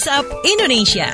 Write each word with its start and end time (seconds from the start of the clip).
WhatsApp 0.00 0.32
Indonesia. 0.48 1.12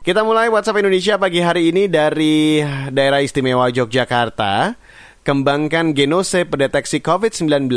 Kita 0.00 0.24
mulai 0.24 0.48
WhatsApp 0.48 0.80
Indonesia 0.80 1.20
pagi 1.20 1.44
hari 1.44 1.68
ini 1.68 1.84
dari 1.84 2.64
daerah 2.88 3.20
istimewa 3.20 3.68
Yogyakarta. 3.68 4.80
Kembangkan 5.20 5.92
genose 5.92 6.48
pendeteksi 6.48 7.04
COVID-19, 7.04 7.76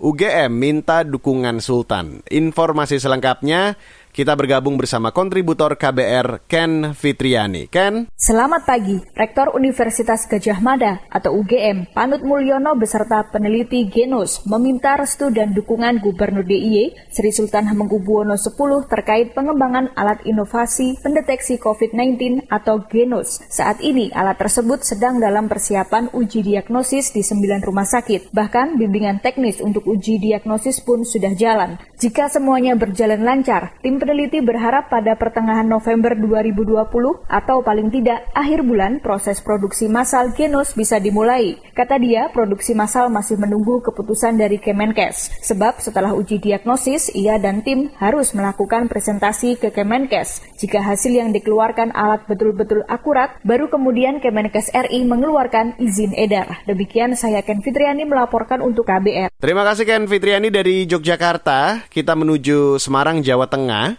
UGM 0.00 0.56
minta 0.56 1.04
dukungan 1.04 1.60
Sultan. 1.60 2.24
Informasi 2.24 2.96
selengkapnya 2.96 3.76
kita 4.12 4.36
bergabung 4.36 4.76
bersama 4.76 5.08
kontributor 5.08 5.72
KBR 5.80 6.44
Ken 6.44 6.92
Fitriani. 6.92 7.64
Ken? 7.72 8.12
Selamat 8.12 8.68
pagi. 8.68 9.00
Rektor 9.16 9.56
Universitas 9.56 10.28
Gajah 10.28 10.60
Mada 10.60 11.00
atau 11.08 11.32
UGM, 11.40 11.96
Panut 11.96 12.20
Mulyono 12.20 12.76
beserta 12.76 13.24
peneliti 13.32 13.88
Genos 13.88 14.44
meminta 14.44 15.00
restu 15.00 15.32
dan 15.32 15.56
dukungan 15.56 16.04
Gubernur 16.04 16.44
DIY 16.44 17.08
Sri 17.08 17.32
Sultan 17.32 17.72
Hamengkubuwono 17.72 18.36
X 18.36 18.52
terkait 18.92 19.32
pengembangan 19.32 19.96
alat 19.96 20.20
inovasi 20.28 21.00
pendeteksi 21.00 21.56
COVID-19 21.56 22.52
atau 22.52 22.84
Genos. 22.84 23.40
Saat 23.48 23.80
ini 23.80 24.12
alat 24.12 24.36
tersebut 24.36 24.84
sedang 24.84 25.24
dalam 25.24 25.48
persiapan 25.48 26.12
uji 26.12 26.44
diagnosis 26.44 27.16
di 27.16 27.24
sembilan 27.24 27.64
rumah 27.64 27.88
sakit. 27.88 28.28
Bahkan 28.28 28.76
bimbingan 28.76 29.24
teknis 29.24 29.64
untuk 29.64 29.88
uji 29.88 30.20
diagnosis 30.20 30.84
pun 30.84 31.00
sudah 31.00 31.32
jalan. 31.32 31.80
Jika 31.96 32.28
semuanya 32.28 32.76
berjalan 32.76 33.24
lancar, 33.24 33.80
tim 33.80 34.01
peneliti 34.02 34.42
berharap 34.42 34.90
pada 34.90 35.14
pertengahan 35.14 35.62
November 35.62 36.18
2020 36.18 37.22
atau 37.30 37.62
paling 37.62 37.86
tidak 37.94 38.26
akhir 38.34 38.66
bulan 38.66 38.98
proses 38.98 39.38
produksi 39.38 39.86
massal 39.86 40.34
Genos 40.34 40.74
bisa 40.74 40.98
dimulai. 40.98 41.62
Kata 41.70 42.02
dia, 42.02 42.26
produksi 42.34 42.74
massal 42.74 43.14
masih 43.14 43.38
menunggu 43.38 43.78
keputusan 43.78 44.34
dari 44.34 44.58
Kemenkes. 44.58 45.30
Sebab 45.46 45.78
setelah 45.78 46.18
uji 46.18 46.42
diagnosis, 46.42 47.14
ia 47.14 47.38
dan 47.38 47.62
tim 47.62 47.94
harus 48.02 48.34
melakukan 48.34 48.90
presentasi 48.90 49.54
ke 49.54 49.70
Kemenkes. 49.70 50.42
Jika 50.58 50.82
hasil 50.82 51.22
yang 51.22 51.30
dikeluarkan 51.30 51.94
alat 51.94 52.26
betul-betul 52.26 52.82
akurat, 52.90 53.38
baru 53.46 53.70
kemudian 53.70 54.18
Kemenkes 54.18 54.74
RI 54.74 55.06
mengeluarkan 55.06 55.78
izin 55.78 56.10
edar. 56.18 56.66
Demikian 56.66 57.14
saya 57.14 57.46
Ken 57.46 57.62
Fitriani 57.62 58.02
melaporkan 58.02 58.66
untuk 58.66 58.82
KBR. 58.90 59.30
Terima 59.38 59.62
kasih 59.62 59.86
Ken 59.86 60.10
Fitriani 60.10 60.50
dari 60.50 60.90
Yogyakarta. 60.90 61.86
Kita 61.86 62.18
menuju 62.18 62.82
Semarang, 62.82 63.22
Jawa 63.22 63.46
Tengah. 63.46 63.91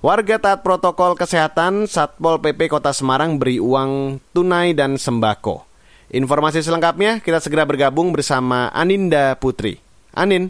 Warga 0.00 0.40
taat 0.40 0.64
protokol 0.64 1.12
kesehatan, 1.12 1.84
Satpol 1.84 2.40
PP 2.40 2.72
Kota 2.72 2.88
Semarang 2.88 3.36
beri 3.36 3.60
uang 3.60 4.16
tunai 4.32 4.72
dan 4.72 4.96
sembako. 4.96 5.68
Informasi 6.16 6.64
selengkapnya 6.64 7.20
kita 7.20 7.36
segera 7.36 7.68
bergabung 7.68 8.08
bersama 8.08 8.72
Aninda 8.72 9.36
Putri. 9.36 9.76
Anin. 10.16 10.48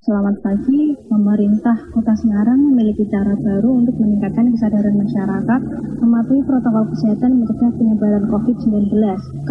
Selamat 0.00 0.40
pagi, 0.40 0.96
pemerintah 1.04 1.76
Kota 1.92 2.16
Semarang 2.16 2.56
memiliki 2.56 3.04
cara 3.12 3.36
baru 3.36 3.76
untuk 3.76 3.92
meningkatkan 4.00 4.56
kesadaran 4.56 4.96
masyarakat 4.96 5.60
mematuhi 6.00 6.40
protokol 6.48 6.88
kesehatan 6.88 7.44
mencegah 7.44 7.68
penyebaran 7.76 8.24
COVID-19. 8.32 8.88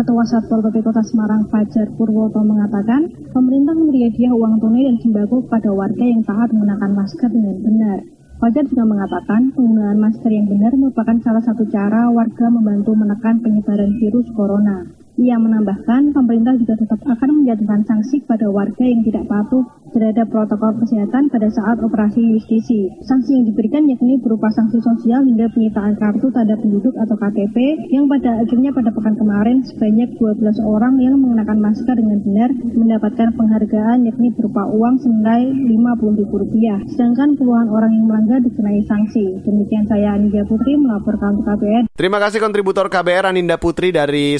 Ketua 0.01 0.23
Satpol 0.25 0.65
PP 0.65 0.81
Kota 0.81 1.05
Semarang 1.05 1.45
Fajar 1.53 1.85
Purwoto 1.93 2.41
mengatakan, 2.41 3.05
pemerintah 3.29 3.77
memberi 3.77 4.09
hadiah 4.09 4.33
uang 4.33 4.57
tunai 4.57 4.89
dan 4.89 4.97
sembako 4.97 5.45
kepada 5.45 5.69
warga 5.77 6.05
yang 6.09 6.25
taat 6.25 6.49
menggunakan 6.49 6.89
masker 6.89 7.29
dengan 7.29 7.57
benar. 7.61 8.16
Fajar 8.37 8.69
juga 8.69 8.85
mengatakan 8.85 9.49
penggunaan 9.49 9.97
masker 9.97 10.29
yang 10.29 10.45
benar 10.45 10.69
merupakan 10.77 11.17
salah 11.25 11.41
satu 11.41 11.65
cara 11.73 12.05
warga 12.13 12.53
membantu 12.53 12.93
menekan 12.93 13.41
penyebaran 13.41 13.97
virus 13.97 14.29
corona. 14.37 14.85
Ia 15.17 15.33
menambahkan 15.41 16.13
pemerintah 16.13 16.53
juga 16.61 16.77
tetap 16.77 17.01
akan 17.01 17.41
menjatuhkan 17.41 17.81
sanksi 17.89 18.21
kepada 18.21 18.53
warga 18.53 18.85
yang 18.85 19.01
tidak 19.01 19.25
patuh 19.25 19.65
terhadap 19.89 20.29
protokol 20.29 20.77
kesehatan 20.77 21.33
pada 21.33 21.49
saat 21.49 21.81
operasi 21.81 22.37
justisi. 22.37 22.93
Sanksi 23.01 23.33
yang 23.33 23.49
diberikan 23.49 23.89
yakni 23.89 24.21
berupa 24.21 24.45
sanksi 24.53 24.77
sosial 24.77 25.25
hingga 25.25 25.49
penyitaan 25.49 25.97
kartu 25.97 26.29
tanda 26.29 26.53
penduduk 26.61 26.93
atau 27.01 27.17
KTP 27.17 27.57
yang 27.89 28.05
pada 28.05 28.45
akhirnya 28.45 28.69
pada 28.69 28.93
pekan 28.93 29.17
kemarin 29.17 29.65
sebanyak 29.65 30.13
12 30.21 30.61
orang 30.61 31.01
yang 31.01 31.17
menggunakan 31.17 31.57
masker 31.65 31.97
dengan 31.97 32.21
benar 32.21 32.49
mendapatkan 32.53 33.33
penghargaan 33.33 34.05
yakni 34.05 34.29
berupa 34.37 34.69
uang 34.69 35.01
senilai 35.01 35.49
Rp50.000. 35.49 36.93
Sedangkan 36.93 37.33
puluhan 37.41 37.67
orang 37.73 37.89
yang 37.89 38.05
melanggar 38.05 38.39
dikenai 38.45 38.85
sanksi. 38.85 39.41
Demikian 39.41 39.89
saya 39.89 40.13
Anindya 40.13 40.45
Putri 40.45 40.77
melaporkan 40.77 41.41
untuk 41.41 41.49
KBR. 41.49 41.89
Terima 41.97 42.21
kasih 42.21 42.37
kontributor 42.37 42.85
KBR 42.93 43.33
Aninda 43.33 43.57
Putri 43.57 43.89
dari 43.89 44.37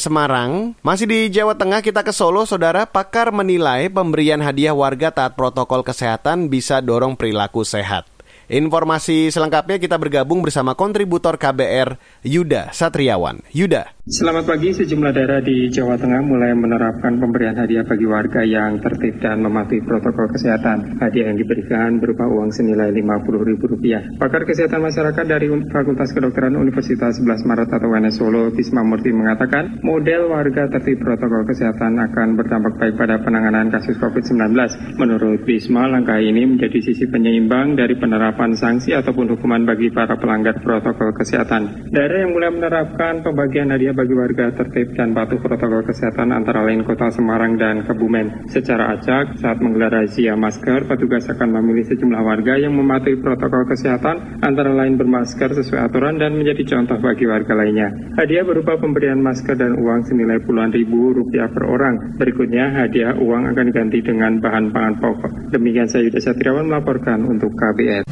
Masih 0.81 1.07
di 1.07 1.19
Jawa 1.31 1.55
Tengah 1.55 1.83
kita 1.83 2.01
ke 2.03 2.16
Solo, 2.16 2.47
saudara 2.47 2.88
pakar 2.88 3.29
menilai 3.35 3.91
pemberian 3.91 4.39
hadiah 4.39 4.73
warga 4.73 5.11
taat 5.11 5.35
protokol 5.35 5.83
kesehatan 5.83 6.47
bisa 6.47 6.79
dorong 6.79 7.16
perilaku 7.19 7.67
sehat. 7.67 8.07
Informasi 8.47 9.28
selengkapnya 9.28 9.75
kita 9.75 10.00
bergabung 10.00 10.39
bersama 10.39 10.72
kontributor 10.72 11.35
KBR 11.35 12.00
Yuda 12.23 12.72
Satriawan. 12.72 13.44
Yuda. 13.51 13.97
Selamat 14.07 14.47
pagi, 14.47 14.72
sejumlah 14.72 15.12
daerah 15.12 15.44
di 15.44 15.68
Jawa 15.68 16.00
Tengah 16.00 16.23
mulai 16.23 16.56
menerapkan 16.56 17.19
pemberian 17.19 17.59
hadiah 17.59 17.84
bagi 17.84 18.07
warga 18.07 18.40
yang 18.40 18.79
tertib 18.79 19.19
dan 19.19 19.44
mematuhi 19.44 19.84
protokol 19.84 20.31
kesehatan. 20.31 20.95
Hadiah 20.95 21.28
yang 21.28 21.35
diberikan 21.35 22.00
berupa 22.00 22.23
uang 22.23 22.47
senilai 22.56 22.96
Rp50.000. 22.96 24.16
Pakar 24.16 24.47
Kesehatan 24.47 24.79
Masyarakat 24.79 25.25
dari 25.28 25.51
Fakultas 25.67 26.16
Kedokteran 26.16 26.56
Universitas 26.56 27.19
11 27.19 27.51
Maret 27.51 27.67
atau 27.67 27.91
UNS 27.91 28.16
Solo, 28.16 28.47
Bisma 28.56 28.79
Murti 28.79 29.12
mengatakan, 29.12 29.84
model 29.84 30.31
warga 30.31 30.72
tertib 30.72 31.03
protokol 31.03 31.44
kesehatan 31.44 32.00
akan 32.00 32.40
berdampak 32.40 32.79
baik 32.79 32.96
pada 32.96 33.19
penanganan 33.19 33.67
kasus 33.75 34.00
COVID-19. 34.00 34.56
Menurut 34.96 35.44
Bisma, 35.44 35.84
langkah 35.84 36.16
ini 36.16 36.47
menjadi 36.47 36.79
sisi 36.79 37.12
penyeimbang 37.12 37.75
dari 37.75 38.00
penerapan 38.00 38.56
sanksi 38.56 38.96
ataupun 38.96 39.35
hukuman 39.35 39.67
bagi 39.67 39.91
para 39.91 40.16
pelanggar 40.16 40.63
protokol 40.63 41.12
kesehatan. 41.12 41.91
Daerah 41.91 42.23
yang 42.23 42.31
mulai 42.31 42.56
menerapkan 42.56 43.19
pembagian 43.19 43.75
hadiah 43.75 43.97
bagi 43.97 44.13
warga 44.13 44.53
tertib 44.53 44.94
dan 44.94 45.18
patuh 45.18 45.41
protokol 45.41 45.81
kesehatan 45.81 46.30
antara 46.30 46.62
lain 46.62 46.85
Kota 46.85 47.09
Semarang 47.09 47.58
dan 47.58 47.81
Kebumen. 47.81 48.46
Secara 48.46 48.94
acak, 48.94 49.41
saat 49.41 49.58
menggelar 49.58 49.90
razia 49.90 50.38
masker, 50.38 50.85
petugas 50.85 51.25
akan 51.25 51.58
memilih 51.58 51.90
sejumlah 51.90 52.22
warga 52.22 52.62
yang 52.62 52.78
mematuhi 52.78 53.18
protokol 53.18 53.66
kesehatan 53.66 54.38
antara 54.46 54.69
lain 54.69 55.02
bermasker 55.02 55.50
sesuai 55.58 55.90
aturan 55.90 56.22
dan 56.22 56.38
menjadi 56.38 56.78
contoh 56.78 57.02
bagi 57.02 57.25
warga 57.25 57.58
lainnya. 57.58 57.90
Hadiah 58.22 58.46
berupa 58.46 58.78
pemberian 58.78 59.18
masker 59.18 59.58
dan 59.58 59.74
uang 59.74 60.06
senilai 60.06 60.38
puluhan 60.46 60.69
ribu 60.69 61.18
rupiah 61.18 61.50
per 61.50 61.66
orang. 61.66 62.22
Berikutnya, 62.22 62.69
hadiah 62.78 63.18
uang 63.18 63.50
akan 63.50 63.66
diganti 63.74 64.06
dengan 64.06 64.38
bahan 64.38 64.69
pangan 64.69 64.96
pokok. 65.02 65.31
Demikian 65.50 65.90
saya 65.90 66.06
Yuda 66.06 66.22
Satriawan 66.22 66.69
melaporkan 66.69 67.25
untuk 67.25 67.50
KBR. 67.58 68.06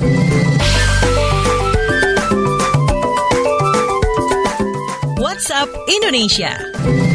WhatsApp 5.35 5.68
Indonesia. 5.90 7.14